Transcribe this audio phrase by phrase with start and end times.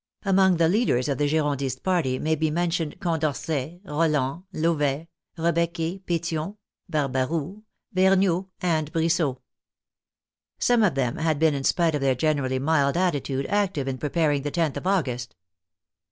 [0.23, 6.01] Among the leaders of the Girondist party may be men tioned Condorcet, Roland, Louvet, Rebecqe,
[6.05, 6.57] Petion,
[6.89, 7.61] Bar baroux,
[7.93, 9.37] Vergniaud, and Brissot.
[10.57, 14.41] Some of them had been, in spite of their generally mild attitude, active in preparing
[14.41, 15.35] the loth of August.